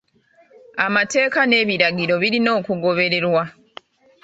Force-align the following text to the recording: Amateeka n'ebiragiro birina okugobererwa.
Amateeka 0.85 1.39
n'ebiragiro 1.45 2.13
birina 2.21 2.49
okugobererwa. 2.59 3.43